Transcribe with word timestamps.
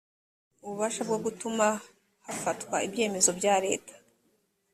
ububasha 0.63 1.01
bwo 1.07 1.17
gutuma 1.25 1.67
hafatwa 2.25 2.75
ibyemezo 2.87 3.29
bya 3.39 3.55
leta 3.65 3.93